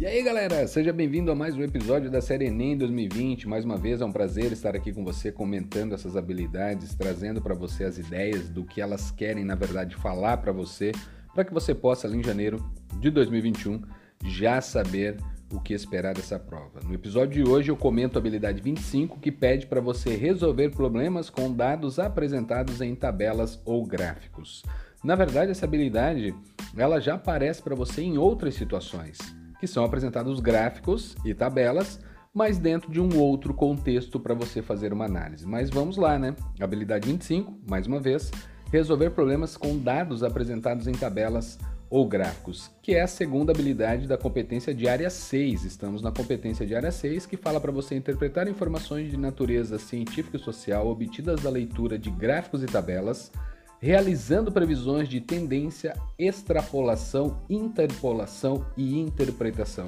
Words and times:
E 0.00 0.06
aí 0.06 0.22
galera, 0.22 0.64
seja 0.68 0.92
bem-vindo 0.92 1.28
a 1.28 1.34
mais 1.34 1.56
um 1.56 1.62
episódio 1.64 2.08
da 2.08 2.20
série 2.20 2.46
Enem 2.46 2.78
2020. 2.78 3.48
Mais 3.48 3.64
uma 3.64 3.76
vez 3.76 4.00
é 4.00 4.04
um 4.04 4.12
prazer 4.12 4.52
estar 4.52 4.76
aqui 4.76 4.92
com 4.92 5.04
você 5.04 5.32
comentando 5.32 5.92
essas 5.92 6.16
habilidades, 6.16 6.94
trazendo 6.94 7.42
para 7.42 7.52
você 7.52 7.82
as 7.82 7.98
ideias 7.98 8.48
do 8.48 8.64
que 8.64 8.80
elas 8.80 9.10
querem, 9.10 9.44
na 9.44 9.56
verdade, 9.56 9.96
falar 9.96 10.36
para 10.36 10.52
você, 10.52 10.92
para 11.34 11.44
que 11.44 11.52
você 11.52 11.74
possa 11.74 12.06
ali 12.06 12.16
em 12.16 12.22
janeiro 12.22 12.64
de 13.00 13.10
2021 13.10 13.82
já 14.24 14.60
saber 14.60 15.16
o 15.52 15.58
que 15.58 15.74
esperar 15.74 16.14
dessa 16.14 16.38
prova. 16.38 16.78
No 16.86 16.94
episódio 16.94 17.42
de 17.42 17.50
hoje 17.50 17.68
eu 17.68 17.76
comento 17.76 18.16
a 18.16 18.20
habilidade 18.20 18.62
25 18.62 19.18
que 19.18 19.32
pede 19.32 19.66
para 19.66 19.80
você 19.80 20.14
resolver 20.14 20.70
problemas 20.70 21.28
com 21.28 21.52
dados 21.52 21.98
apresentados 21.98 22.80
em 22.80 22.94
tabelas 22.94 23.60
ou 23.64 23.84
gráficos. 23.84 24.62
Na 25.02 25.16
verdade, 25.16 25.50
essa 25.50 25.66
habilidade 25.66 26.32
ela 26.76 27.00
já 27.00 27.14
aparece 27.14 27.60
para 27.60 27.74
você 27.74 28.00
em 28.00 28.16
outras 28.16 28.54
situações 28.54 29.18
que 29.58 29.66
são 29.66 29.84
apresentados 29.84 30.40
gráficos 30.40 31.16
e 31.24 31.34
tabelas, 31.34 32.00
mas 32.32 32.58
dentro 32.58 32.90
de 32.90 33.00
um 33.00 33.18
outro 33.18 33.52
contexto 33.52 34.20
para 34.20 34.34
você 34.34 34.62
fazer 34.62 34.92
uma 34.92 35.06
análise. 35.06 35.46
Mas 35.46 35.70
vamos 35.70 35.96
lá, 35.96 36.18
né? 36.18 36.34
Habilidade 36.60 37.08
25, 37.08 37.58
mais 37.68 37.86
uma 37.86 37.98
vez, 37.98 38.30
resolver 38.70 39.10
problemas 39.10 39.56
com 39.56 39.78
dados 39.78 40.22
apresentados 40.22 40.86
em 40.86 40.92
tabelas 40.92 41.58
ou 41.90 42.06
gráficos, 42.06 42.70
que 42.82 42.94
é 42.94 43.00
a 43.00 43.06
segunda 43.06 43.50
habilidade 43.50 44.06
da 44.06 44.18
competência 44.18 44.74
de 44.74 44.86
área 44.86 45.08
6. 45.08 45.64
Estamos 45.64 46.02
na 46.02 46.12
competência 46.12 46.66
de 46.66 46.74
área 46.74 46.92
6, 46.92 47.24
que 47.24 47.36
fala 47.36 47.60
para 47.60 47.72
você 47.72 47.94
interpretar 47.94 48.46
informações 48.46 49.10
de 49.10 49.16
natureza 49.16 49.78
científica 49.78 50.36
e 50.36 50.40
social 50.40 50.86
obtidas 50.86 51.40
da 51.40 51.50
leitura 51.50 51.98
de 51.98 52.10
gráficos 52.10 52.62
e 52.62 52.66
tabelas 52.66 53.32
realizando 53.80 54.50
previsões 54.50 55.08
de 55.08 55.20
tendência, 55.20 55.94
extrapolação, 56.18 57.42
interpolação 57.48 58.66
e 58.76 58.98
interpretação. 58.98 59.86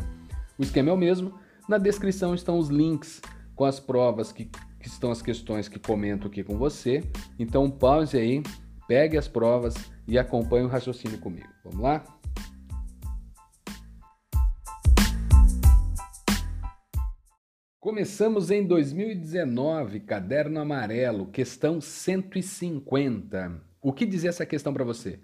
O 0.59 0.63
esquema 0.63 0.91
é 0.91 0.93
o 0.93 0.97
mesmo, 0.97 1.35
na 1.69 1.79
descrição 1.79 2.35
estão 2.35 2.59
os 2.59 2.69
links 2.69 3.21
com 3.55 3.65
as 3.65 3.81
provas 3.81 4.33
que, 4.33 4.45
que 4.45 4.89
estão 4.89 5.11
as 5.11 5.21
questões 5.21 5.69
que 5.69 5.79
comento 5.79 6.27
aqui 6.27 6.43
com 6.43 6.57
você. 6.57 7.03
Então 7.39 7.71
pause 7.71 8.17
aí, 8.17 8.43
pegue 8.87 9.17
as 9.17 9.29
provas 9.29 9.75
e 10.07 10.19
acompanhe 10.19 10.65
o 10.65 10.69
raciocínio 10.69 11.19
comigo. 11.19 11.49
Vamos 11.65 11.81
lá? 11.81 12.05
Começamos 17.81 18.51
em 18.51 18.67
2019, 18.67 20.01
caderno 20.01 20.61
amarelo, 20.61 21.27
questão 21.27 21.81
150. 21.81 23.70
O 23.83 23.95
que 23.95 24.05
dizer 24.05 24.29
essa 24.29 24.45
questão 24.45 24.75
para 24.75 24.85
você? 24.85 25.19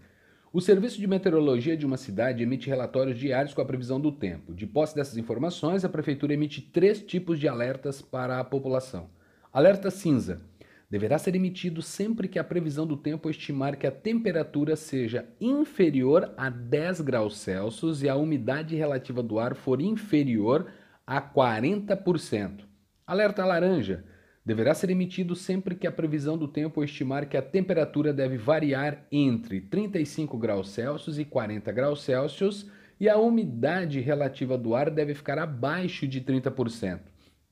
O 0.51 0.63
Serviço 0.63 0.99
de 0.99 1.07
Meteorologia 1.07 1.77
de 1.77 1.85
uma 1.85 1.99
cidade 1.99 2.43
emite 2.43 2.71
relatórios 2.71 3.19
diários 3.19 3.53
com 3.53 3.61
a 3.61 3.67
previsão 3.67 4.01
do 4.01 4.11
tempo. 4.11 4.55
De 4.55 4.67
posse 4.67 4.95
dessas 4.95 5.19
informações, 5.19 5.85
a 5.85 5.91
Prefeitura 5.91 6.33
emite 6.33 6.63
três 6.63 7.03
tipos 7.03 7.39
de 7.39 7.47
alertas 7.47 8.01
para 8.01 8.41
a 8.41 8.45
população. 8.45 9.11
Alerta 9.53 9.91
cinza. 9.91 10.41
Deverá 10.89 11.19
ser 11.19 11.37
emitido 11.37 11.83
sempre 11.83 12.29
que 12.29 12.39
a 12.39 12.45
previsão 12.45 12.87
do 12.87 12.97
tempo 12.97 13.29
estimar 13.29 13.77
que 13.77 13.87
a 13.87 13.93
temperatura 13.93 14.75
seja 14.75 15.29
inferior 15.39 16.33
a 16.35 16.49
10 16.49 17.03
graus 17.03 17.37
Celsius 17.37 18.03
e 18.03 18.09
a 18.09 18.17
umidade 18.17 18.75
relativa 18.75 19.23
do 19.23 19.39
ar 19.39 19.55
for 19.55 19.83
inferior 19.83 20.73
a 21.07 21.21
40%. 21.21 22.61
Alerta 23.07 23.45
laranja 23.45 24.03
deverá 24.47 24.73
ser 24.75 24.91
emitido 24.91 25.35
sempre 25.35 25.75
que 25.75 25.89
a 25.89 25.93
previsão 25.93 26.39
do 26.39 26.47
tempo 26.47 26.85
estimar 26.85 27.27
que 27.27 27.37
a 27.37 27.43
temperatura 27.43 28.13
deve 28.13 28.37
variar 28.37 29.05
entre 29.11 29.61
35 29.61 30.39
graus 30.39 30.71
Celsius 30.71 31.19
e 31.19 31.25
40 31.25 31.73
graus 31.73 32.05
Celsius 32.05 32.71
e 33.01 33.09
a 33.09 33.19
umidade 33.19 33.99
relativa 33.99 34.57
do 34.57 34.77
ar 34.77 34.89
deve 34.89 35.15
ficar 35.15 35.37
abaixo 35.37 36.07
de 36.07 36.21
30%. 36.21 37.01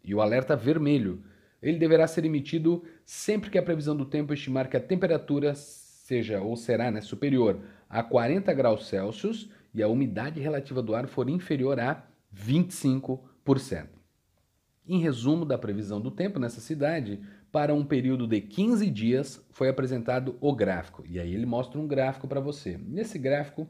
E 0.04 0.14
o 0.14 0.20
alerta 0.20 0.54
vermelho, 0.54 1.20
ele 1.60 1.78
deverá 1.78 2.06
ser 2.06 2.24
emitido 2.24 2.84
sempre 3.04 3.50
que 3.50 3.58
a 3.58 3.62
previsão 3.62 3.96
do 3.96 4.04
tempo 4.04 4.32
estimar 4.32 4.68
que 4.68 4.76
a 4.76 4.80
temperatura 4.80 5.52
seja 5.56 6.40
ou 6.40 6.54
será 6.54 6.92
né, 6.92 7.00
superior 7.00 7.58
a 7.90 8.04
40 8.04 8.52
graus 8.54 8.86
Celsius 8.86 9.50
e 9.74 9.82
a 9.82 9.88
umidade 9.88 10.38
relativa 10.38 10.80
do 10.80 10.94
ar 10.94 11.08
for 11.08 11.28
inferior 11.28 11.80
a 11.80 12.06
25%. 12.32 14.03
Em 14.86 14.98
resumo 14.98 15.46
da 15.46 15.56
previsão 15.56 15.98
do 15.98 16.10
tempo 16.10 16.38
nessa 16.38 16.60
cidade, 16.60 17.18
para 17.50 17.72
um 17.72 17.84
período 17.84 18.26
de 18.26 18.40
15 18.42 18.90
dias 18.90 19.42
foi 19.50 19.70
apresentado 19.70 20.36
o 20.42 20.54
gráfico. 20.54 21.02
E 21.08 21.18
aí 21.18 21.32
ele 21.32 21.46
mostra 21.46 21.80
um 21.80 21.86
gráfico 21.86 22.28
para 22.28 22.38
você. 22.38 22.76
Nesse 22.76 23.18
gráfico, 23.18 23.66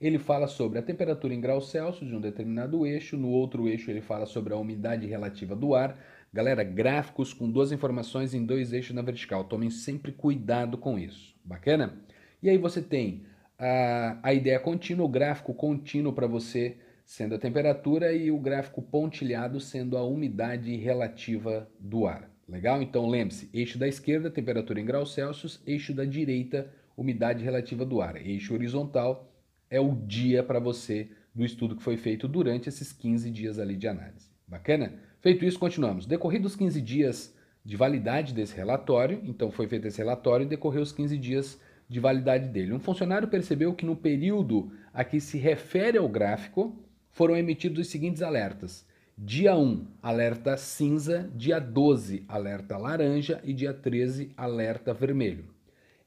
ele 0.00 0.18
fala 0.18 0.46
sobre 0.46 0.78
a 0.78 0.82
temperatura 0.82 1.34
em 1.34 1.40
graus 1.40 1.70
Celsius 1.70 2.08
de 2.08 2.14
um 2.14 2.20
determinado 2.20 2.86
eixo, 2.86 3.16
no 3.16 3.28
outro 3.28 3.66
eixo 3.66 3.90
ele 3.90 4.00
fala 4.00 4.24
sobre 4.24 4.52
a 4.52 4.56
umidade 4.56 5.04
relativa 5.06 5.56
do 5.56 5.74
ar. 5.74 5.98
Galera, 6.32 6.62
gráficos 6.62 7.34
com 7.34 7.50
duas 7.50 7.72
informações 7.72 8.32
em 8.32 8.46
dois 8.46 8.72
eixos 8.72 8.94
na 8.94 9.02
vertical. 9.02 9.42
Tomem 9.44 9.68
sempre 9.68 10.12
cuidado 10.12 10.78
com 10.78 10.96
isso. 10.96 11.34
Bacana? 11.44 11.98
E 12.40 12.48
aí 12.48 12.56
você 12.56 12.80
tem 12.80 13.24
a, 13.58 14.16
a 14.22 14.32
ideia 14.32 14.60
contínua, 14.60 15.04
o 15.06 15.08
gráfico 15.08 15.52
contínuo 15.54 16.12
para 16.12 16.28
você 16.28 16.76
sendo 17.12 17.34
a 17.34 17.38
temperatura, 17.38 18.10
e 18.14 18.30
o 18.30 18.38
gráfico 18.38 18.80
pontilhado 18.80 19.60
sendo 19.60 19.98
a 19.98 20.02
umidade 20.02 20.74
relativa 20.76 21.68
do 21.78 22.06
ar. 22.06 22.30
Legal? 22.48 22.80
Então 22.80 23.06
lembre-se: 23.06 23.50
eixo 23.52 23.78
da 23.78 23.86
esquerda, 23.86 24.30
temperatura 24.30 24.80
em 24.80 24.84
graus 24.86 25.12
Celsius, 25.12 25.62
eixo 25.66 25.92
da 25.92 26.06
direita, 26.06 26.72
umidade 26.96 27.44
relativa 27.44 27.84
do 27.84 28.00
ar. 28.00 28.16
Eixo 28.16 28.54
horizontal 28.54 29.30
é 29.68 29.78
o 29.78 29.94
dia 29.94 30.42
para 30.42 30.58
você 30.58 31.10
do 31.34 31.44
estudo 31.44 31.76
que 31.76 31.82
foi 31.82 31.98
feito 31.98 32.26
durante 32.26 32.70
esses 32.70 32.94
15 32.94 33.30
dias 33.30 33.58
ali 33.58 33.76
de 33.76 33.86
análise. 33.86 34.30
Bacana? 34.48 34.94
Feito 35.20 35.44
isso, 35.44 35.58
continuamos. 35.58 36.06
Decorridos 36.06 36.56
15 36.56 36.80
dias 36.80 37.36
de 37.62 37.76
validade 37.76 38.32
desse 38.32 38.56
relatório, 38.56 39.20
então 39.24 39.50
foi 39.50 39.68
feito 39.68 39.86
esse 39.86 39.98
relatório 39.98 40.46
e 40.46 40.48
decorreu 40.48 40.80
os 40.80 40.92
15 40.92 41.18
dias 41.18 41.60
de 41.86 42.00
validade 42.00 42.48
dele. 42.48 42.72
Um 42.72 42.80
funcionário 42.80 43.28
percebeu 43.28 43.74
que 43.74 43.84
no 43.84 43.94
período 43.94 44.72
a 44.94 45.04
que 45.04 45.20
se 45.20 45.36
refere 45.36 45.98
ao 45.98 46.08
gráfico, 46.08 46.81
foram 47.12 47.36
emitidos 47.36 47.86
os 47.86 47.88
seguintes 47.88 48.22
alertas. 48.22 48.84
Dia 49.16 49.54
1, 49.54 49.86
alerta 50.02 50.56
cinza, 50.56 51.30
dia 51.36 51.60
12, 51.60 52.24
alerta 52.26 52.76
laranja 52.76 53.40
e 53.44 53.52
dia 53.52 53.72
13, 53.72 54.32
alerta 54.36 54.92
vermelho. 54.92 55.44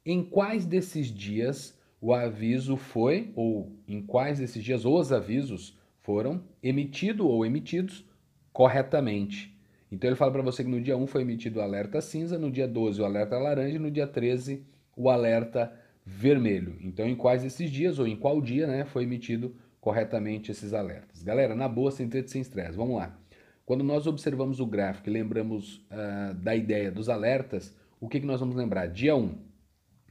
Em 0.05 0.23
quais 0.23 0.66
desses 0.66 1.07
dias 1.07 1.79
o 2.01 2.13
aviso 2.13 2.75
foi, 2.75 3.31
ou 3.35 3.71
em 3.88 4.01
quais 4.01 4.39
desses 4.39 4.63
dias 4.63 4.83
os 4.85 5.13
avisos 5.13 5.77
foram 6.01 6.43
emitidos 6.61 7.25
ou 7.25 7.45
emitidos 7.45 8.03
corretamente? 8.51 9.55
Então 9.91 10.09
ele 10.09 10.17
fala 10.17 10.31
para 10.31 10.41
você 10.41 10.63
que 10.63 10.69
no 10.69 10.81
dia 10.81 10.97
1 10.97 11.07
foi 11.07 11.22
emitido 11.22 11.59
o 11.59 11.61
alerta 11.61 12.01
cinza, 12.01 12.37
no 12.37 12.51
dia 12.51 12.67
12 12.67 13.01
o 13.01 13.05
alerta 13.05 13.37
laranja 13.37 13.75
e 13.75 13.79
no 13.79 13.91
dia 13.91 14.07
13 14.07 14.66
o 14.95 15.09
alerta 15.09 15.72
vermelho. 16.03 16.75
Então 16.81 17.07
em 17.07 17.16
quais 17.16 17.43
desses 17.43 17.69
dias 17.69 17.99
ou 17.99 18.07
em 18.07 18.16
qual 18.16 18.41
dia 18.41 18.66
né, 18.66 18.83
foi 18.83 19.03
emitido 19.03 19.55
corretamente 19.85 20.50
esses 20.50 20.73
alertas. 20.73 21.22
Galera, 21.22 21.53
na 21.53 21.69
boa, 21.69 21.91
sem 21.91 22.09
treta, 22.09 22.28
sem 22.28 22.41
estresse, 22.41 22.75
vamos 22.75 22.97
lá. 22.97 23.16
Quando 23.63 23.84
nós 23.84 24.07
observamos 24.07 24.59
o 24.59 24.66
gráfico 24.66 25.07
e 25.07 25.13
lembramos 25.13 25.78
uh, 25.91 26.34
da 26.34 26.56
ideia 26.56 26.91
dos 26.91 27.07
alertas, 27.07 27.72
o 28.01 28.09
que, 28.09 28.19
que 28.19 28.25
nós 28.25 28.40
vamos 28.40 28.56
lembrar? 28.56 28.88
Dia 28.88 29.16
1. 29.16 29.38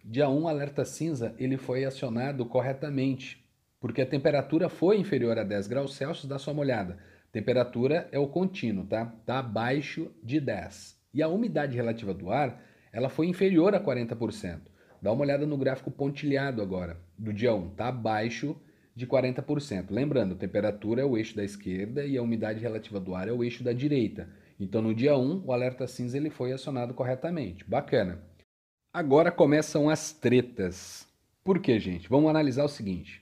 Dia 0.05 0.29
1, 0.29 0.47
alerta 0.47 0.85
cinza, 0.85 1.35
ele 1.39 1.57
foi 1.57 1.85
acionado 1.85 2.47
corretamente, 2.47 3.45
porque 3.81 4.01
a 4.01 4.07
temperatura 4.07 4.69
foi 4.69 4.97
inferior 4.97 5.41
a 5.41 5.43
10 5.43 5.67
graus 5.67 5.97
Celsius, 5.97 6.29
dá 6.29 6.39
só 6.39 6.53
uma 6.53 6.61
olhada. 6.61 6.97
Temperatura 7.33 8.09
é 8.13 8.19
o 8.19 8.29
contínuo, 8.29 8.87
tá? 8.87 9.13
Está 9.23 9.41
abaixo 9.41 10.09
de 10.23 10.39
10. 10.39 10.97
E 11.13 11.21
a 11.21 11.27
umidade 11.27 11.75
relativa 11.75 12.15
do 12.15 12.31
ar, 12.31 12.63
ela 12.93 13.09
foi 13.09 13.27
inferior 13.27 13.75
a 13.75 13.81
40%. 13.81 14.61
Dá 15.03 15.11
uma 15.11 15.23
olhada 15.23 15.45
no 15.45 15.59
gráfico 15.59 15.91
pontilhado 15.91 16.63
agora, 16.63 16.97
do 17.19 17.33
dia 17.33 17.53
1. 17.53 17.71
Está 17.73 17.89
abaixo 17.89 18.51
de 18.51 18.74
40%. 19.07 19.87
Lembrando, 19.91 20.37
temperatura 20.37 21.03
é 21.03 21.05
o 21.05 21.17
eixo 21.17 21.35
da 21.37 21.45
esquerda 21.45 22.05
e 22.05 22.17
a 22.17 22.23
umidade 22.23 22.61
relativa 22.61 23.01
do 23.01 23.15
ar 23.15 23.29
é 23.29 23.33
o 23.33 23.43
eixo 23.43 23.65
da 23.65 23.73
direita. 23.73 24.29
Então, 24.59 24.81
no 24.81 24.95
dia 24.95 25.17
1, 25.17 25.45
o 25.45 25.53
alerta 25.53 25.87
cinza 25.87 26.17
ele 26.17 26.31
foi 26.31 26.53
acionado 26.53 26.95
corretamente. 26.95 27.65
Bacana. 27.69 28.23
Agora 28.93 29.33
começam 29.33 29.91
as 29.91 30.13
tretas. 30.13 31.09
Por 31.43 31.59
quê, 31.59 31.81
gente? 31.81 32.09
Vamos 32.09 32.31
analisar 32.31 32.65
o 32.65 32.69
seguinte. 32.69 33.21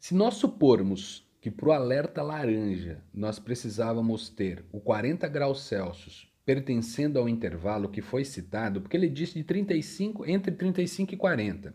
Se 0.00 0.14
nós 0.14 0.34
supormos 0.34 1.24
que 1.40 1.50
para 1.50 1.68
o 1.68 1.72
alerta 1.72 2.22
laranja 2.22 2.98
nós 3.14 3.38
precisávamos 3.38 4.28
ter 4.28 4.64
o 4.72 4.80
40 4.80 5.28
graus 5.28 5.62
Celsius 5.62 6.28
pertencendo 6.44 7.18
ao 7.18 7.28
intervalo 7.28 7.90
que 7.90 8.00
foi 8.00 8.24
citado, 8.24 8.80
porque 8.80 8.96
ele 8.96 9.08
disse 9.08 9.34
de 9.34 9.44
35 9.44 10.24
entre 10.26 10.50
35 10.50 11.12
e 11.12 11.16
40. 11.16 11.74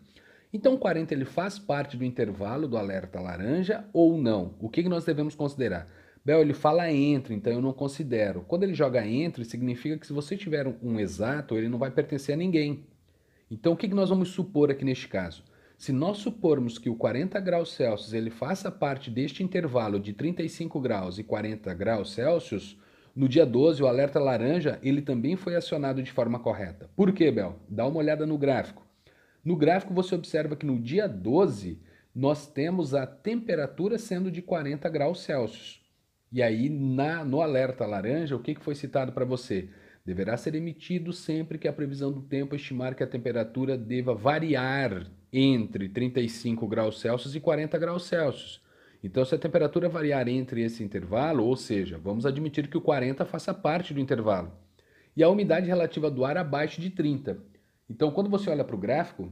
Então, 0.53 0.77
40 0.77 1.11
ele 1.11 1.25
faz 1.25 1.57
parte 1.57 1.97
do 1.97 2.05
intervalo 2.05 2.67
do 2.67 2.77
alerta 2.77 3.19
laranja 3.19 3.83
ou 3.91 4.15
não? 4.21 4.53
O 4.59 4.69
que, 4.69 4.83
que 4.83 4.89
nós 4.89 5.03
devemos 5.03 5.33
considerar? 5.33 5.89
Bel, 6.23 6.41
ele 6.41 6.53
fala 6.53 6.91
entre, 6.91 7.33
então 7.33 7.51
eu 7.51 7.61
não 7.61 7.73
considero. 7.73 8.45
Quando 8.47 8.61
ele 8.61 8.75
joga 8.75 9.05
entre, 9.05 9.43
significa 9.43 9.97
que 9.97 10.05
se 10.05 10.13
você 10.13 10.37
tiver 10.37 10.67
um 10.81 10.99
exato, 10.99 11.57
ele 11.57 11.67
não 11.67 11.79
vai 11.79 11.89
pertencer 11.89 12.35
a 12.35 12.37
ninguém. 12.37 12.85
Então, 13.49 13.73
o 13.73 13.75
que, 13.75 13.87
que 13.87 13.95
nós 13.95 14.09
vamos 14.09 14.29
supor 14.29 14.69
aqui 14.69 14.85
neste 14.85 15.07
caso? 15.07 15.43
Se 15.75 15.91
nós 15.91 16.19
supormos 16.19 16.77
que 16.77 16.89
o 16.89 16.95
40 16.95 17.39
graus 17.39 17.73
Celsius 17.73 18.13
ele 18.13 18.29
faça 18.29 18.71
parte 18.71 19.09
deste 19.09 19.43
intervalo 19.43 19.99
de 19.99 20.13
35 20.13 20.79
graus 20.79 21.17
e 21.17 21.23
40 21.23 21.73
graus 21.73 22.13
Celsius, 22.13 22.77
no 23.15 23.27
dia 23.27 23.45
12 23.45 23.81
o 23.81 23.87
alerta 23.87 24.19
laranja 24.19 24.79
ele 24.83 25.01
também 25.01 25.35
foi 25.35 25.55
acionado 25.55 26.01
de 26.01 26.11
forma 26.11 26.39
correta. 26.39 26.89
Por 26.95 27.11
quê, 27.11 27.31
Bel? 27.31 27.59
Dá 27.67 27.85
uma 27.87 27.97
olhada 27.97 28.25
no 28.25 28.37
gráfico. 28.37 28.83
No 29.43 29.55
gráfico 29.57 29.93
você 29.93 30.15
observa 30.15 30.55
que 30.55 30.65
no 30.65 30.79
dia 30.79 31.07
12 31.07 31.81
nós 32.15 32.47
temos 32.47 32.93
a 32.93 33.05
temperatura 33.05 33.97
sendo 33.97 34.31
de 34.31 34.41
40 34.41 34.87
graus 34.89 35.21
Celsius. 35.21 35.81
E 36.31 36.41
aí, 36.41 36.69
na, 36.69 37.23
no 37.23 37.41
alerta 37.41 37.85
laranja, 37.85 38.35
o 38.35 38.39
que, 38.39 38.55
que 38.55 38.63
foi 38.63 38.73
citado 38.73 39.11
para 39.11 39.25
você? 39.25 39.69
Deverá 40.05 40.35
ser 40.37 40.55
emitido 40.55 41.13
sempre 41.13 41.57
que 41.57 41.67
a 41.67 41.73
previsão 41.73 42.11
do 42.11 42.21
tempo 42.21 42.55
estimar 42.55 42.95
que 42.95 43.03
a 43.03 43.07
temperatura 43.07 43.77
deva 43.77 44.15
variar 44.15 45.11
entre 45.31 45.89
35 45.89 46.67
graus 46.67 46.99
Celsius 46.99 47.35
e 47.35 47.39
40 47.39 47.77
graus 47.77 48.05
Celsius. 48.05 48.61
Então, 49.03 49.25
se 49.25 49.35
a 49.35 49.37
temperatura 49.37 49.89
variar 49.89 50.27
entre 50.27 50.63
esse 50.63 50.83
intervalo, 50.83 51.43
ou 51.43 51.55
seja, 51.55 51.97
vamos 51.97 52.25
admitir 52.25 52.67
que 52.67 52.77
o 52.77 52.81
40 52.81 53.25
faça 53.25 53.53
parte 53.53 53.93
do 53.93 53.99
intervalo, 53.99 54.51
e 55.15 55.21
a 55.21 55.29
umidade 55.29 55.67
relativa 55.67 56.09
do 56.09 56.23
ar 56.23 56.37
abaixo 56.37 56.79
de 56.79 56.89
30. 56.89 57.37
Então, 57.93 58.09
quando 58.09 58.27
você 58.27 58.49
olha 58.49 58.63
para 58.63 58.75
o 58.75 58.79
gráfico, 58.79 59.31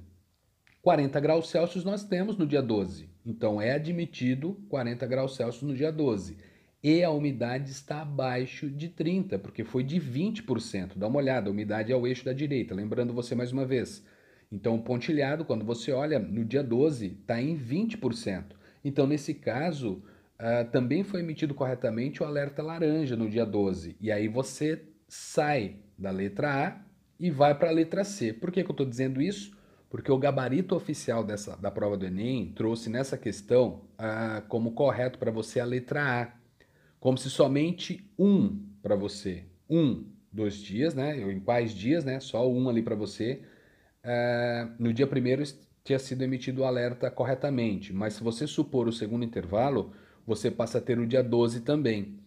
40 0.83 1.19
graus 1.19 1.49
Celsius 1.49 1.83
nós 1.83 2.03
temos 2.03 2.37
no 2.37 2.45
dia 2.45 2.61
12. 2.61 3.09
Então, 3.25 3.59
é 3.59 3.71
admitido 3.71 4.53
40 4.69 5.03
graus 5.07 5.35
Celsius 5.35 5.63
no 5.63 5.75
dia 5.75 5.91
12 5.91 6.37
e 6.83 7.03
a 7.03 7.09
umidade 7.09 7.71
está 7.71 8.03
abaixo 8.03 8.69
de 8.69 8.87
30, 8.87 9.39
porque 9.39 9.63
foi 9.63 9.83
de 9.83 9.99
20%. 9.99 10.91
Dá 10.95 11.07
uma 11.07 11.17
olhada, 11.17 11.49
a 11.49 11.51
umidade 11.51 11.91
é 11.91 11.95
o 11.95 12.05
eixo 12.05 12.23
da 12.23 12.33
direita, 12.33 12.75
lembrando 12.75 13.15
você 13.15 13.33
mais 13.33 13.51
uma 13.51 13.65
vez. 13.65 14.05
Então, 14.51 14.75
o 14.75 14.83
pontilhado, 14.83 15.43
quando 15.43 15.65
você 15.65 15.91
olha 15.91 16.19
no 16.19 16.45
dia 16.45 16.61
12, 16.63 17.17
está 17.19 17.41
em 17.41 17.57
20%. 17.57 18.43
Então, 18.85 19.07
nesse 19.07 19.33
caso, 19.33 20.03
uh, 20.39 20.69
também 20.71 21.03
foi 21.03 21.21
emitido 21.21 21.55
corretamente 21.55 22.21
o 22.21 22.27
alerta 22.27 22.61
laranja 22.61 23.15
no 23.15 23.27
dia 23.27 23.45
12. 23.45 23.97
E 23.99 24.11
aí 24.11 24.27
você 24.27 24.83
sai 25.07 25.77
da 25.97 26.11
letra 26.11 26.67
A 26.67 26.90
e 27.21 27.29
vai 27.29 27.53
para 27.53 27.69
a 27.69 27.71
letra 27.71 28.03
C. 28.03 28.33
Por 28.33 28.51
que, 28.51 28.63
que 28.63 28.69
eu 28.69 28.73
estou 28.73 28.85
dizendo 28.85 29.21
isso? 29.21 29.55
Porque 29.91 30.11
o 30.11 30.17
gabarito 30.17 30.75
oficial 30.75 31.23
dessa, 31.23 31.55
da 31.55 31.69
prova 31.69 31.95
do 31.95 32.03
Enem 32.03 32.51
trouxe 32.51 32.89
nessa 32.89 33.15
questão 33.15 33.83
uh, 33.99 34.41
como 34.47 34.71
correto 34.71 35.19
para 35.19 35.29
você 35.29 35.59
a 35.59 35.65
letra 35.65 36.01
A 36.01 36.41
como 36.99 37.17
se 37.17 37.29
somente 37.29 38.11
um 38.17 38.59
para 38.81 38.95
você, 38.95 39.43
um, 39.67 40.05
dois 40.31 40.55
dias, 40.55 40.93
né? 40.93 41.19
Em 41.31 41.39
quais 41.39 41.73
dias, 41.73 42.05
né? 42.05 42.19
Só 42.19 42.47
um 42.47 42.69
ali 42.69 42.81
para 42.83 42.95
você. 42.95 43.41
Uh, 44.03 44.71
no 44.79 44.93
dia 44.93 45.05
primeiro 45.05 45.43
tinha 45.83 45.99
sido 45.99 46.23
emitido 46.23 46.61
o 46.61 46.65
alerta 46.65 47.09
corretamente, 47.11 47.93
mas 47.93 48.13
se 48.13 48.23
você 48.23 48.47
supor 48.47 48.87
o 48.87 48.93
segundo 48.93 49.25
intervalo, 49.25 49.93
você 50.25 50.49
passa 50.49 50.77
a 50.77 50.81
ter 50.81 50.99
o 50.99 51.07
dia 51.07 51.23
12 51.23 51.61
também. 51.61 52.19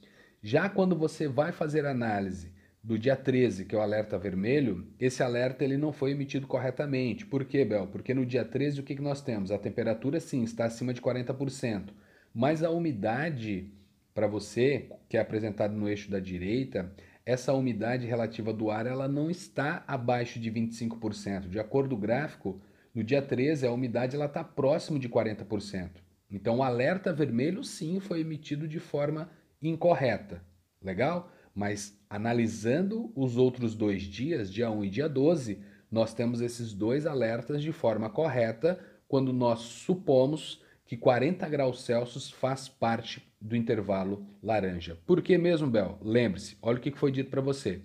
Já 0.42 0.68
quando 0.68 0.96
você 0.96 1.26
vai 1.26 1.50
fazer 1.50 1.86
análise 1.86 2.53
do 2.84 2.98
dia 2.98 3.16
13, 3.16 3.64
que 3.64 3.74
é 3.74 3.78
o 3.78 3.80
alerta 3.80 4.18
vermelho, 4.18 4.86
esse 5.00 5.22
alerta 5.22 5.64
ele 5.64 5.78
não 5.78 5.90
foi 5.90 6.10
emitido 6.10 6.46
corretamente. 6.46 7.24
Por 7.24 7.46
quê, 7.46 7.64
Bel? 7.64 7.86
Porque 7.86 8.12
no 8.12 8.26
dia 8.26 8.44
13 8.44 8.80
o 8.80 8.82
que, 8.82 8.94
que 8.94 9.00
nós 9.00 9.22
temos? 9.22 9.50
A 9.50 9.56
temperatura 9.56 10.20
sim 10.20 10.42
está 10.42 10.66
acima 10.66 10.92
de 10.92 11.00
40%, 11.00 11.88
mas 12.34 12.62
a 12.62 12.68
umidade 12.68 13.72
para 14.12 14.26
você, 14.26 14.90
que 15.08 15.16
é 15.16 15.20
apresentado 15.20 15.74
no 15.74 15.88
eixo 15.88 16.10
da 16.10 16.20
direita, 16.20 16.94
essa 17.24 17.54
umidade 17.54 18.06
relativa 18.06 18.52
do 18.52 18.70
ar 18.70 18.86
ela 18.86 19.08
não 19.08 19.30
está 19.30 19.82
abaixo 19.86 20.38
de 20.38 20.52
25%. 20.52 21.48
De 21.48 21.58
acordo 21.58 21.96
com 21.96 21.96
o 21.96 22.00
gráfico, 22.00 22.60
no 22.94 23.02
dia 23.02 23.22
13 23.22 23.66
a 23.66 23.72
umidade 23.72 24.14
está 24.14 24.44
próximo 24.44 24.98
de 24.98 25.08
40%. 25.08 25.90
Então 26.30 26.58
o 26.58 26.62
alerta 26.62 27.14
vermelho 27.14 27.64
sim 27.64 27.98
foi 27.98 28.20
emitido 28.20 28.68
de 28.68 28.78
forma 28.78 29.30
incorreta. 29.62 30.44
Legal? 30.82 31.32
Mas 31.54 31.96
analisando 32.10 33.12
os 33.14 33.36
outros 33.36 33.74
dois 33.74 34.02
dias, 34.02 34.52
dia 34.52 34.70
1 34.70 34.84
e 34.84 34.90
dia 34.90 35.08
12, 35.08 35.60
nós 35.90 36.12
temos 36.12 36.40
esses 36.40 36.74
dois 36.74 37.06
alertas 37.06 37.62
de 37.62 37.70
forma 37.70 38.10
correta 38.10 38.78
quando 39.06 39.32
nós 39.32 39.60
supomos 39.60 40.60
que 40.84 40.96
40 40.96 41.48
graus 41.48 41.82
Celsius 41.82 42.30
faz 42.30 42.68
parte 42.68 43.22
do 43.40 43.54
intervalo 43.54 44.26
laranja. 44.42 44.98
Por 45.06 45.22
que 45.22 45.38
mesmo, 45.38 45.70
Bel? 45.70 45.98
Lembre-se, 46.02 46.56
olha 46.60 46.78
o 46.78 46.80
que 46.80 46.90
foi 46.90 47.12
dito 47.12 47.30
para 47.30 47.40
você. 47.40 47.80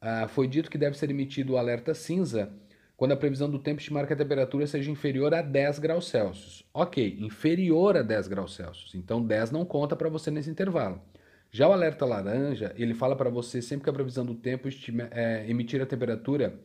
Ah, 0.00 0.28
foi 0.28 0.48
dito 0.48 0.70
que 0.70 0.78
deve 0.78 0.96
ser 0.96 1.10
emitido 1.10 1.54
o 1.54 1.58
alerta 1.58 1.92
cinza 1.92 2.52
quando 2.96 3.12
a 3.12 3.16
previsão 3.16 3.50
do 3.50 3.58
tempo 3.58 3.80
estimar 3.80 4.06
que 4.06 4.12
a 4.12 4.16
temperatura 4.16 4.66
seja 4.66 4.90
inferior 4.90 5.34
a 5.34 5.42
10 5.42 5.78
graus 5.78 6.08
Celsius. 6.08 6.64
Ok, 6.72 7.18
inferior 7.20 7.96
a 7.96 8.02
10 8.02 8.28
graus 8.28 8.54
Celsius. 8.54 8.94
Então 8.94 9.24
10 9.24 9.50
não 9.50 9.64
conta 9.64 9.94
para 9.94 10.08
você 10.08 10.30
nesse 10.30 10.48
intervalo. 10.48 11.00
Já 11.56 11.66
o 11.66 11.72
alerta 11.72 12.04
laranja, 12.04 12.74
ele 12.76 12.92
fala 12.92 13.16
para 13.16 13.30
você 13.30 13.62
sempre 13.62 13.84
que 13.84 13.88
a 13.88 13.92
previsão 13.94 14.26
do 14.26 14.34
tempo 14.34 14.68
estima, 14.68 15.08
é, 15.10 15.48
emitir 15.48 15.80
a 15.80 15.86
temperatura 15.86 16.60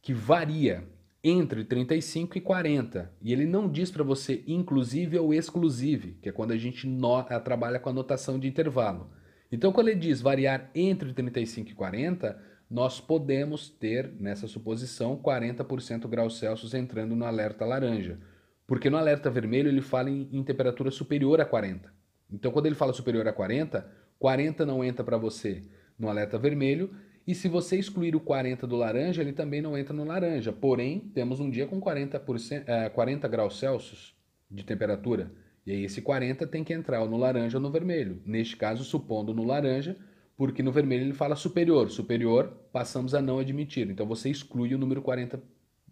que 0.00 0.14
varia 0.14 0.82
entre 1.22 1.62
35 1.62 2.38
e 2.38 2.40
40. 2.40 3.12
E 3.20 3.34
ele 3.34 3.44
não 3.44 3.68
diz 3.68 3.90
para 3.90 4.02
você 4.02 4.42
inclusive 4.46 5.18
ou 5.18 5.34
exclusive, 5.34 6.16
que 6.22 6.30
é 6.30 6.32
quando 6.32 6.52
a 6.52 6.56
gente 6.56 6.86
no, 6.86 7.20
eh, 7.20 7.38
trabalha 7.38 7.78
com 7.78 7.90
a 7.90 7.92
notação 7.92 8.38
de 8.38 8.48
intervalo. 8.48 9.10
Então, 9.52 9.72
quando 9.72 9.88
ele 9.88 10.00
diz 10.00 10.22
variar 10.22 10.70
entre 10.74 11.12
35 11.12 11.72
e 11.72 11.74
40, 11.74 12.42
nós 12.70 12.98
podemos 12.98 13.68
ter, 13.68 14.10
nessa 14.18 14.48
suposição, 14.48 15.18
40% 15.18 16.08
graus 16.08 16.38
Celsius 16.38 16.72
entrando 16.72 17.14
no 17.14 17.26
alerta 17.26 17.66
laranja. 17.66 18.18
Porque 18.66 18.88
no 18.88 18.96
alerta 18.96 19.28
vermelho 19.28 19.68
ele 19.68 19.82
fala 19.82 20.08
em, 20.08 20.30
em 20.32 20.42
temperatura 20.42 20.90
superior 20.90 21.42
a 21.42 21.44
40. 21.44 21.92
Então, 22.32 22.50
quando 22.50 22.64
ele 22.64 22.74
fala 22.74 22.94
superior 22.94 23.28
a 23.28 23.34
40, 23.34 23.99
40 24.20 24.64
não 24.64 24.84
entra 24.84 25.02
para 25.02 25.16
você 25.16 25.64
no 25.98 26.08
alerta 26.08 26.38
vermelho 26.38 26.94
e 27.26 27.34
se 27.34 27.48
você 27.48 27.78
excluir 27.78 28.16
o 28.16 28.20
40 28.20 28.66
do 28.66 28.76
laranja, 28.76 29.22
ele 29.22 29.32
também 29.32 29.62
não 29.62 29.76
entra 29.76 29.94
no 29.94 30.04
laranja. 30.04 30.52
Porém, 30.52 30.98
temos 31.14 31.38
um 31.38 31.50
dia 31.50 31.66
com 31.66 31.80
40%, 31.80 32.64
é, 32.66 32.88
40 32.88 33.28
graus 33.28 33.58
Celsius 33.58 34.14
de 34.50 34.64
temperatura. 34.64 35.30
E 35.64 35.72
aí 35.72 35.84
esse 35.84 36.02
40 36.02 36.46
tem 36.46 36.64
que 36.64 36.72
entrar 36.72 37.04
no 37.06 37.16
laranja 37.16 37.58
ou 37.58 37.62
no 37.62 37.70
vermelho. 37.70 38.20
Neste 38.26 38.56
caso, 38.56 38.82
supondo 38.82 39.32
no 39.32 39.44
laranja, 39.44 39.96
porque 40.36 40.62
no 40.62 40.72
vermelho 40.72 41.04
ele 41.04 41.12
fala 41.12 41.36
superior. 41.36 41.90
Superior, 41.90 42.48
passamos 42.72 43.14
a 43.14 43.22
não 43.22 43.38
admitir. 43.38 43.88
Então 43.88 44.06
você 44.06 44.28
exclui 44.28 44.74
o 44.74 44.78
número 44.78 45.00
40 45.00 45.40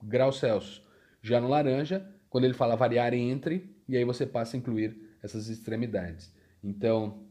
graus 0.02 0.38
Celsius. 0.38 0.84
Já 1.22 1.40
no 1.40 1.48
laranja, 1.48 2.04
quando 2.28 2.44
ele 2.44 2.54
fala 2.54 2.75
variar 2.75 3.14
entre, 3.14 3.76
e 3.88 3.97
aí 3.97 4.04
você 4.04 4.26
passa 4.26 4.56
a 4.56 4.58
incluir 4.58 4.97
essas 5.23 5.49
extremidades. 5.49 6.35
Então, 6.64 7.27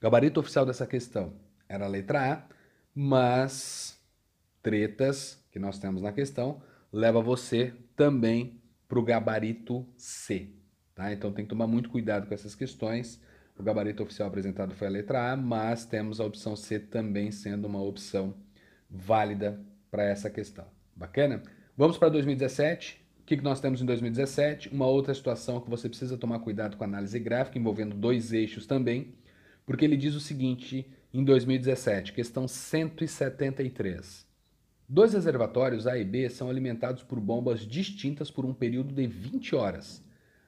gabarito 0.00 0.40
oficial 0.40 0.66
dessa 0.66 0.86
questão 0.86 1.34
era 1.68 1.84
a 1.84 1.88
letra 1.88 2.32
A 2.32 2.56
mas 2.94 4.00
tretas 4.62 5.38
que 5.50 5.58
nós 5.58 5.78
temos 5.78 6.00
na 6.00 6.12
questão 6.12 6.62
leva 6.90 7.20
você 7.20 7.74
também 7.94 8.58
para 8.88 8.98
o 8.98 9.02
gabarito 9.02 9.86
C. 9.96 10.48
Tá? 10.94 11.12
Então 11.12 11.30
tem 11.30 11.44
que 11.44 11.50
tomar 11.50 11.66
muito 11.66 11.90
cuidado 11.90 12.26
com 12.26 12.32
essas 12.32 12.54
questões. 12.54 13.20
O 13.58 13.62
gabarito 13.62 14.02
oficial 14.02 14.28
apresentado 14.28 14.74
foi 14.74 14.86
a 14.86 14.90
letra 14.90 15.32
A, 15.32 15.36
mas 15.36 15.84
temos 15.84 16.20
a 16.20 16.24
opção 16.24 16.56
C 16.56 16.78
também 16.78 17.30
sendo 17.30 17.66
uma 17.66 17.82
opção 17.82 18.34
válida 18.88 19.60
para 19.90 20.04
essa 20.04 20.30
questão. 20.30 20.66
Bacana? 20.94 21.42
Vamos 21.76 21.98
para 21.98 22.08
2017. 22.08 23.04
O 23.20 23.24
que, 23.26 23.36
nós 23.42 23.60
temos 23.60 23.82
em 23.82 23.84
2017? 23.84 24.72
Uma 24.72 24.86
outra 24.86 25.12
situação 25.12 25.60
que 25.60 25.68
você 25.68 25.88
precisa 25.88 26.16
tomar 26.16 26.38
cuidado 26.38 26.76
com 26.76 26.84
a 26.84 26.86
análise 26.86 27.18
gráfica, 27.18 27.58
envolvendo 27.58 27.94
dois 27.94 28.32
eixos 28.32 28.66
também, 28.66 29.14
porque 29.66 29.84
ele 29.84 29.96
diz 29.96 30.14
o 30.14 30.20
seguinte 30.20 30.88
em 31.12 31.24
2017, 31.24 32.12
questão 32.12 32.46
173. 32.46 34.24
Dois 34.88 35.12
reservatórios 35.12 35.88
A 35.88 35.98
e 35.98 36.04
B 36.04 36.30
são 36.30 36.48
alimentados 36.48 37.02
por 37.02 37.18
bombas 37.18 37.66
distintas 37.66 38.30
por 38.30 38.46
um 38.46 38.54
período 38.54 38.94
de 38.94 39.04
20 39.06 39.56
horas. 39.56 40.04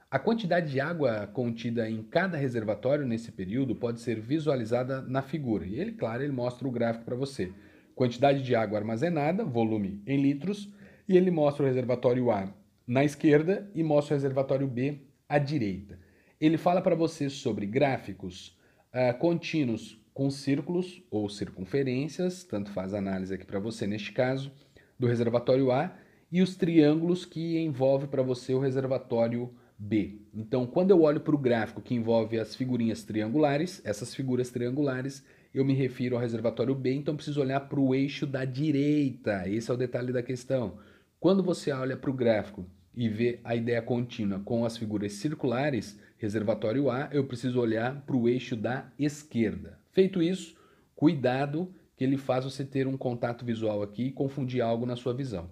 A 0.08 0.18
quantidade 0.18 0.70
de 0.70 0.80
água 0.80 1.26
contida 1.26 1.90
em 1.90 2.02
cada 2.02 2.38
reservatório 2.38 3.04
nesse 3.04 3.32
período 3.32 3.74
pode 3.74 4.00
ser 4.00 4.20
visualizada 4.20 5.02
na 5.02 5.20
figura. 5.20 5.66
E 5.66 5.78
ele, 5.78 5.92
claro, 5.92 6.22
ele 6.22 6.32
mostra 6.32 6.66
o 6.66 6.70
gráfico 6.70 7.04
para 7.04 7.16
você. 7.16 7.52
Quantidade 7.94 8.42
de 8.42 8.54
água 8.54 8.78
armazenada, 8.78 9.44
volume 9.44 10.00
em 10.06 10.22
litros, 10.22 10.72
e 11.08 11.16
ele 11.16 11.30
mostra 11.30 11.64
o 11.64 11.66
reservatório 11.66 12.30
A 12.30 12.54
na 12.86 13.04
esquerda 13.04 13.70
e 13.74 13.82
mostra 13.82 14.14
o 14.14 14.16
reservatório 14.16 14.66
B 14.66 15.00
à 15.28 15.38
direita. 15.38 15.98
Ele 16.40 16.56
fala 16.56 16.80
para 16.80 16.94
você 16.94 17.28
sobre 17.28 17.66
gráficos 17.66 18.56
uh, 18.92 19.16
contínuos 19.18 20.00
com 20.12 20.30
círculos 20.30 21.02
ou 21.10 21.28
circunferências, 21.28 22.42
tanto 22.44 22.70
faz 22.72 22.92
a 22.92 22.98
análise 22.98 23.32
aqui 23.32 23.46
para 23.46 23.60
você 23.60 23.86
neste 23.86 24.12
caso, 24.12 24.50
do 24.98 25.06
reservatório 25.06 25.70
A, 25.70 25.96
e 26.30 26.42
os 26.42 26.56
triângulos 26.56 27.24
que 27.24 27.58
envolve 27.58 28.06
para 28.08 28.22
você 28.22 28.52
o 28.52 28.58
reservatório 28.58 29.54
B. 29.78 30.22
Então, 30.34 30.66
quando 30.66 30.90
eu 30.90 31.02
olho 31.02 31.20
para 31.20 31.34
o 31.34 31.38
gráfico 31.38 31.80
que 31.80 31.94
envolve 31.94 32.38
as 32.38 32.54
figurinhas 32.54 33.04
triangulares, 33.04 33.80
essas 33.84 34.14
figuras 34.14 34.50
triangulares, 34.50 35.24
eu 35.54 35.64
me 35.64 35.72
refiro 35.72 36.16
ao 36.16 36.20
reservatório 36.20 36.74
B, 36.74 36.92
então 36.94 37.14
preciso 37.14 37.40
olhar 37.40 37.60
para 37.60 37.80
o 37.80 37.94
eixo 37.94 38.26
da 38.26 38.44
direita. 38.44 39.48
Esse 39.48 39.70
é 39.70 39.74
o 39.74 39.78
detalhe 39.78 40.12
da 40.12 40.22
questão. 40.22 40.78
Quando 41.20 41.42
você 41.42 41.72
olha 41.72 41.96
para 41.96 42.10
o 42.10 42.14
gráfico 42.14 42.66
e 42.98 43.08
ver 43.08 43.40
a 43.44 43.54
ideia 43.54 43.80
contínua 43.80 44.40
com 44.40 44.64
as 44.64 44.76
figuras 44.76 45.12
circulares, 45.12 46.00
reservatório 46.16 46.90
A, 46.90 47.08
eu 47.12 47.24
preciso 47.24 47.60
olhar 47.60 48.02
para 48.02 48.16
o 48.16 48.28
eixo 48.28 48.56
da 48.56 48.90
esquerda. 48.98 49.78
Feito 49.92 50.20
isso, 50.20 50.56
cuidado 50.96 51.72
que 51.96 52.02
ele 52.02 52.16
faz 52.16 52.44
você 52.44 52.64
ter 52.64 52.88
um 52.88 52.96
contato 52.96 53.44
visual 53.44 53.82
aqui 53.82 54.06
e 54.06 54.10
confundir 54.10 54.60
algo 54.60 54.84
na 54.84 54.96
sua 54.96 55.14
visão. 55.14 55.48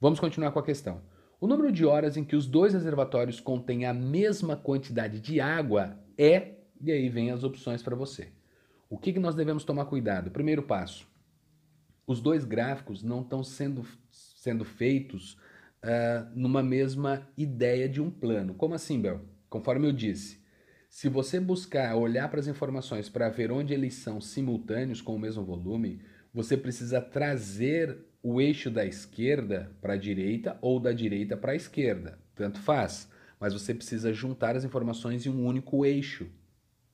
Vamos 0.00 0.18
continuar 0.18 0.50
com 0.50 0.58
a 0.58 0.64
questão. 0.64 1.00
O 1.40 1.46
número 1.46 1.70
de 1.70 1.86
horas 1.86 2.16
em 2.16 2.24
que 2.24 2.34
os 2.34 2.48
dois 2.48 2.72
reservatórios 2.72 3.38
contêm 3.38 3.86
a 3.86 3.94
mesma 3.94 4.56
quantidade 4.56 5.20
de 5.20 5.40
água 5.40 5.96
é, 6.18 6.54
e 6.80 6.90
aí 6.90 7.08
vem 7.08 7.30
as 7.30 7.44
opções 7.44 7.80
para 7.80 7.94
você. 7.94 8.32
O 8.90 8.98
que, 8.98 9.12
que 9.12 9.20
nós 9.20 9.36
devemos 9.36 9.62
tomar 9.62 9.84
cuidado? 9.84 10.32
Primeiro 10.32 10.64
passo: 10.64 11.06
os 12.08 12.20
dois 12.20 12.44
gráficos 12.44 13.04
não 13.04 13.20
estão 13.20 13.44
sendo, 13.44 13.86
sendo 14.10 14.64
feitos 14.64 15.38
uh, 15.82 16.30
numa 16.34 16.62
mesma 16.62 17.28
ideia 17.36 17.88
de 17.88 18.00
um 18.00 18.10
plano. 18.10 18.54
Como 18.54 18.74
assim, 18.74 19.00
Bel? 19.00 19.20
Conforme 19.48 19.86
eu 19.86 19.92
disse, 19.92 20.42
se 20.88 21.08
você 21.08 21.40
buscar 21.40 21.96
olhar 21.96 22.28
para 22.30 22.40
as 22.40 22.46
informações 22.46 23.08
para 23.08 23.28
ver 23.28 23.50
onde 23.50 23.72
eles 23.74 23.94
são 23.94 24.20
simultâneos 24.20 25.00
com 25.00 25.14
o 25.14 25.18
mesmo 25.18 25.44
volume, 25.44 26.00
você 26.32 26.56
precisa 26.56 27.00
trazer 27.00 27.98
o 28.22 28.40
eixo 28.40 28.70
da 28.70 28.84
esquerda 28.84 29.72
para 29.80 29.94
a 29.94 29.96
direita 29.96 30.56
ou 30.60 30.78
da 30.78 30.92
direita 30.92 31.36
para 31.36 31.52
a 31.52 31.56
esquerda. 31.56 32.18
Tanto 32.34 32.60
faz. 32.60 33.10
Mas 33.40 33.52
você 33.52 33.74
precisa 33.74 34.12
juntar 34.12 34.56
as 34.56 34.64
informações 34.64 35.26
em 35.26 35.30
um 35.30 35.44
único 35.44 35.84
eixo. 35.84 36.30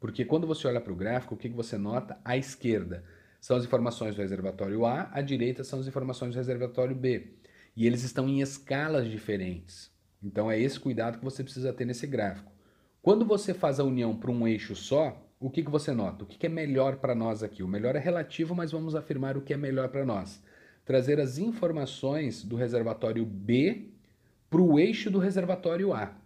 Porque 0.00 0.25
quando 0.25 0.47
você 0.47 0.66
olha 0.66 0.80
para 0.80 0.92
o 0.92 0.97
gráfico, 0.97 1.35
o 1.35 1.37
que, 1.37 1.49
que 1.49 1.57
você 1.57 1.76
nota? 1.76 2.18
À 2.25 2.37
esquerda 2.37 3.04
são 3.40 3.57
as 3.57 3.64
informações 3.64 4.14
do 4.14 4.23
reservatório 4.23 4.85
A, 4.85 5.11
à 5.12 5.21
direita 5.21 5.62
são 5.62 5.78
as 5.78 5.87
informações 5.87 6.35
do 6.35 6.38
reservatório 6.38 6.95
B. 6.95 7.35
E 7.78 7.87
eles 7.87 8.02
estão 8.02 8.28
em 8.28 8.40
escalas 8.40 9.08
diferentes. 9.08 9.88
Então 10.20 10.50
é 10.50 10.58
esse 10.58 10.80
cuidado 10.80 11.16
que 11.16 11.25
você 11.25 11.44
precisa 11.44 11.73
ter 11.73 11.85
nesse 11.85 12.08
gráfico. 12.08 12.50
Quando 13.00 13.25
você 13.25 13.54
faz 13.54 13.78
a 13.78 13.85
união 13.85 14.16
para 14.16 14.32
um 14.32 14.49
eixo 14.49 14.75
só, 14.75 15.16
o 15.38 15.49
que, 15.49 15.62
que 15.62 15.70
você 15.70 15.92
nota? 15.92 16.25
O 16.25 16.26
que, 16.26 16.37
que 16.37 16.47
é 16.47 16.49
melhor 16.49 16.97
para 16.97 17.14
nós 17.14 17.40
aqui? 17.40 17.62
O 17.62 17.68
melhor 17.68 17.94
é 17.94 18.00
relativo, 18.00 18.52
mas 18.52 18.73
vamos 18.73 18.97
afirmar 18.97 19.37
o 19.37 19.42
que 19.42 19.54
é 19.54 19.56
melhor 19.56 19.90
para 19.90 20.04
nós. 20.04 20.42
Trazer 20.85 21.20
as 21.20 21.38
informações 21.38 22.42
do 22.42 22.56
reservatório 22.56 23.25
B 23.25 23.90
para 24.50 24.61
o 24.61 24.76
eixo 24.76 25.08
do 25.08 25.20
reservatório 25.20 25.92
A. 25.92 26.16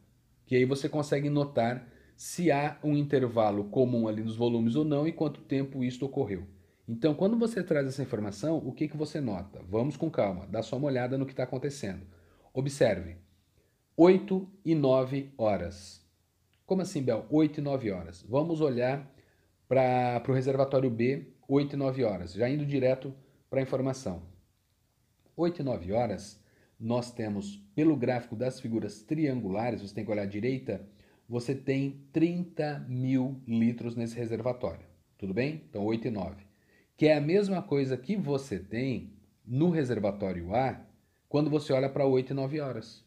Que 0.46 0.56
aí 0.56 0.64
você 0.64 0.88
consegue 0.88 1.28
notar 1.28 1.86
se 2.16 2.50
há 2.50 2.78
um 2.82 2.96
intervalo 2.96 3.64
comum 3.64 4.08
ali 4.08 4.22
nos 4.22 4.36
volumes 4.36 4.74
ou 4.74 4.86
não 4.86 5.06
e 5.06 5.12
quanto 5.12 5.42
tempo 5.42 5.84
isto 5.84 6.06
ocorreu. 6.06 6.44
Então, 6.88 7.14
quando 7.14 7.38
você 7.38 7.62
traz 7.62 7.86
essa 7.86 8.02
informação, 8.02 8.58
o 8.58 8.72
que, 8.72 8.88
que 8.88 8.96
você 8.96 9.20
nota? 9.20 9.62
Vamos 9.68 9.96
com 9.96 10.10
calma, 10.10 10.46
dá 10.46 10.62
só 10.62 10.76
uma 10.76 10.88
olhada 10.88 11.16
no 11.16 11.24
que 11.24 11.32
está 11.32 11.44
acontecendo. 11.44 12.04
Observe, 12.52 13.16
8 13.96 14.50
e 14.64 14.74
9 14.74 15.32
horas. 15.38 16.04
Como 16.66 16.82
assim, 16.82 17.02
Bel? 17.02 17.24
8 17.30 17.60
e 17.60 17.62
9 17.62 17.90
horas. 17.90 18.24
Vamos 18.28 18.60
olhar 18.60 19.08
para 19.68 20.22
o 20.28 20.32
reservatório 20.32 20.90
B, 20.90 21.34
8 21.48 21.74
e 21.74 21.76
9 21.76 22.04
horas, 22.04 22.32
já 22.32 22.48
indo 22.48 22.66
direto 22.66 23.14
para 23.48 23.60
a 23.60 23.62
informação. 23.62 24.22
8 25.36 25.60
e 25.60 25.64
9 25.64 25.92
horas, 25.92 26.42
nós 26.78 27.12
temos, 27.12 27.56
pelo 27.74 27.96
gráfico 27.96 28.34
das 28.34 28.60
figuras 28.60 29.02
triangulares, 29.02 29.80
você 29.80 29.94
tem 29.94 30.04
que 30.04 30.10
olhar 30.10 30.22
à 30.22 30.26
direita, 30.26 30.84
você 31.28 31.54
tem 31.54 32.06
30 32.12 32.86
mil 32.88 33.40
litros 33.46 33.94
nesse 33.94 34.16
reservatório. 34.16 34.84
Tudo 35.16 35.32
bem? 35.32 35.62
Então, 35.68 35.84
8 35.84 36.08
e 36.08 36.10
9. 36.10 36.51
Que 36.96 37.08
é 37.08 37.16
a 37.16 37.20
mesma 37.20 37.62
coisa 37.62 37.96
que 37.96 38.16
você 38.16 38.58
tem 38.58 39.12
no 39.44 39.70
reservatório 39.70 40.54
A 40.54 40.80
quando 41.28 41.50
você 41.50 41.72
olha 41.72 41.88
para 41.88 42.06
8 42.06 42.30
e 42.30 42.34
9 42.34 42.60
horas. 42.60 43.04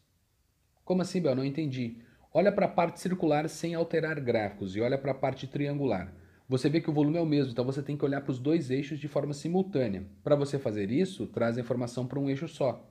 Como 0.84 1.02
assim, 1.02 1.20
Bel? 1.20 1.34
Não 1.34 1.44
entendi. 1.44 1.98
Olha 2.32 2.52
para 2.52 2.66
a 2.66 2.68
parte 2.68 3.00
circular 3.00 3.48
sem 3.48 3.74
alterar 3.74 4.20
gráficos 4.20 4.76
e 4.76 4.80
olha 4.80 4.98
para 4.98 5.12
a 5.12 5.14
parte 5.14 5.46
triangular. 5.46 6.12
Você 6.48 6.68
vê 6.68 6.80
que 6.80 6.90
o 6.90 6.92
volume 6.92 7.16
é 7.16 7.20
o 7.20 7.26
mesmo, 7.26 7.50
então 7.50 7.64
você 7.64 7.82
tem 7.82 7.96
que 7.96 8.04
olhar 8.04 8.20
para 8.20 8.30
os 8.30 8.38
dois 8.38 8.70
eixos 8.70 9.00
de 9.00 9.08
forma 9.08 9.32
simultânea. 9.32 10.06
Para 10.22 10.36
você 10.36 10.58
fazer 10.58 10.90
isso, 10.90 11.26
traz 11.26 11.56
a 11.58 11.60
informação 11.60 12.06
para 12.06 12.20
um 12.20 12.28
eixo 12.30 12.46
só. 12.46 12.88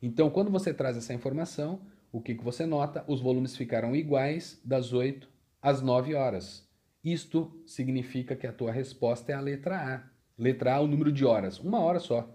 Então, 0.00 0.30
quando 0.30 0.50
você 0.50 0.72
traz 0.72 0.96
essa 0.96 1.12
informação, 1.12 1.80
o 2.12 2.20
que, 2.20 2.34
que 2.34 2.44
você 2.44 2.64
nota? 2.64 3.04
Os 3.06 3.20
volumes 3.20 3.56
ficaram 3.56 3.94
iguais 3.94 4.60
das 4.64 4.92
8 4.92 5.28
às 5.60 5.82
9 5.82 6.14
horas. 6.14 6.66
Isto 7.04 7.62
significa 7.66 8.34
que 8.34 8.46
a 8.46 8.52
tua 8.52 8.72
resposta 8.72 9.32
é 9.32 9.34
a 9.34 9.40
letra 9.40 9.76
A. 9.76 10.15
Letra 10.38 10.74
A, 10.74 10.80
o 10.80 10.86
número 10.86 11.10
de 11.10 11.24
horas, 11.24 11.58
uma 11.58 11.80
hora 11.80 11.98
só. 11.98 12.28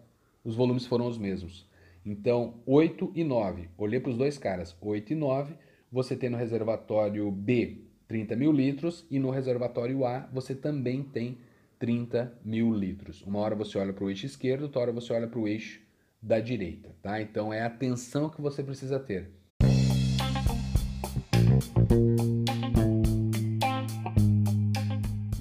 Os 0.44 0.56
volumes 0.56 0.88
foram 0.88 1.06
os 1.08 1.20
mesmos. 1.20 1.70
Então, 2.04 2.56
8 2.66 3.12
e 3.14 3.24
9. 3.24 3.70
Olhei 3.78 4.00
para 4.00 4.10
os 4.10 4.18
dois 4.18 4.38
caras, 4.38 4.76
8 4.82 5.14
e 5.14 5.16
9 5.16 5.54
você 5.92 6.16
tem 6.16 6.30
no 6.30 6.38
reservatório 6.38 7.30
B 7.30 7.82
30 8.08 8.36
mil 8.36 8.52
litros 8.52 9.06
e 9.10 9.20
no 9.20 9.30
reservatório 9.30 10.04
A 10.06 10.28
você 10.34 10.56
também 10.56 11.04
tem 11.04 11.38
30 11.78 12.40
mil 12.44 12.74
litros. 12.74 13.22
Uma 13.22 13.40
hora 13.40 13.56
você 13.56 13.78
olha 13.78 13.94
para 13.94 14.04
o 14.04 14.10
eixo 14.10 14.26
esquerdo, 14.26 14.64
outra 14.64 14.82
hora 14.82 14.92
você 14.92 15.14
olha 15.14 15.28
para 15.28 15.40
o 15.40 15.48
eixo 15.48 15.80
da 16.22 16.40
direita, 16.40 16.96
tá? 17.02 17.22
Então 17.22 17.54
é 17.54 17.62
a 17.62 17.68
atenção 17.68 18.30
que 18.30 18.42
você 18.42 18.64
precisa 18.64 19.00
ter. 19.00 19.32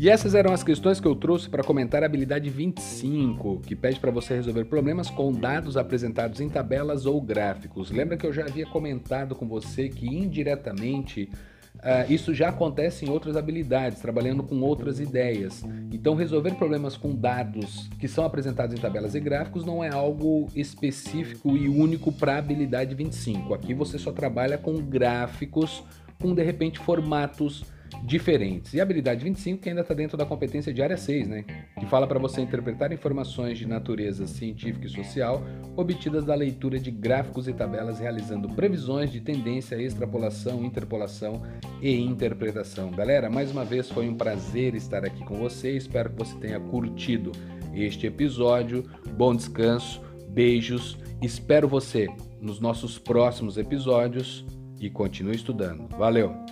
E 0.00 0.08
essas 0.08 0.34
eram 0.34 0.54
as 0.54 0.64
questões 0.64 0.98
que 0.98 1.06
eu 1.06 1.14
trouxe 1.14 1.46
para 1.46 1.62
comentar 1.62 2.02
a 2.02 2.06
habilidade 2.06 2.48
25, 2.48 3.60
que 3.60 3.76
pede 3.76 4.00
para 4.00 4.10
você 4.10 4.34
resolver 4.34 4.64
problemas 4.64 5.10
com 5.10 5.30
dados 5.30 5.76
apresentados 5.76 6.40
em 6.40 6.48
tabelas 6.48 7.04
ou 7.04 7.20
gráficos. 7.20 7.90
Lembra 7.90 8.16
que 8.16 8.24
eu 8.24 8.32
já 8.32 8.44
havia 8.46 8.64
comentado 8.64 9.34
com 9.34 9.46
você 9.46 9.90
que 9.90 10.06
indiretamente 10.06 11.28
Uh, 11.76 12.12
isso 12.12 12.34
já 12.34 12.48
acontece 12.50 13.06
em 13.06 13.08
outras 13.08 13.36
habilidades, 13.38 14.00
trabalhando 14.00 14.42
com 14.42 14.60
outras 14.60 15.00
ideias. 15.00 15.62
Então, 15.90 16.14
resolver 16.14 16.54
problemas 16.56 16.94
com 16.94 17.14
dados 17.14 17.88
que 17.98 18.06
são 18.06 18.24
apresentados 18.24 18.76
em 18.76 18.78
tabelas 18.78 19.14
e 19.14 19.20
gráficos 19.20 19.64
não 19.64 19.82
é 19.82 19.88
algo 19.88 20.46
específico 20.54 21.56
e 21.56 21.68
único 21.70 22.12
para 22.12 22.34
a 22.34 22.38
habilidade 22.38 22.94
25. 22.94 23.54
Aqui 23.54 23.72
você 23.72 23.98
só 23.98 24.12
trabalha 24.12 24.58
com 24.58 24.74
gráficos, 24.74 25.82
com 26.20 26.34
de 26.34 26.42
repente 26.42 26.78
formatos 26.78 27.64
diferentes. 28.02 28.74
E 28.74 28.80
a 28.80 28.82
habilidade 28.82 29.24
25 29.24 29.62
que 29.62 29.68
ainda 29.68 29.82
está 29.82 29.94
dentro 29.94 30.16
da 30.16 30.24
competência 30.24 30.72
de 30.72 30.82
área 30.82 30.96
6, 30.96 31.28
né? 31.28 31.44
Que 31.78 31.86
fala 31.86 32.06
para 32.06 32.18
você 32.18 32.40
interpretar 32.40 32.92
informações 32.92 33.58
de 33.58 33.66
natureza 33.66 34.26
científica 34.26 34.86
e 34.86 34.90
social 34.90 35.42
obtidas 35.76 36.24
da 36.24 36.34
leitura 36.34 36.78
de 36.78 36.90
gráficos 36.90 37.48
e 37.48 37.52
tabelas 37.52 37.98
realizando 37.98 38.48
previsões 38.48 39.10
de 39.10 39.20
tendência, 39.20 39.76
extrapolação, 39.76 40.64
interpolação 40.64 41.42
e 41.80 42.00
interpretação. 42.00 42.90
Galera, 42.90 43.30
mais 43.30 43.50
uma 43.50 43.64
vez 43.64 43.90
foi 43.90 44.08
um 44.08 44.14
prazer 44.14 44.74
estar 44.74 45.04
aqui 45.04 45.24
com 45.24 45.38
você. 45.38 45.76
Espero 45.76 46.10
que 46.10 46.18
você 46.18 46.36
tenha 46.38 46.60
curtido 46.60 47.32
este 47.74 48.06
episódio. 48.06 48.84
Bom 49.16 49.34
descanso, 49.34 50.00
beijos. 50.28 50.98
Espero 51.22 51.68
você 51.68 52.08
nos 52.40 52.60
nossos 52.60 52.98
próximos 52.98 53.58
episódios 53.58 54.44
e 54.80 54.88
continue 54.88 55.36
estudando. 55.36 55.86
Valeu! 55.96 56.49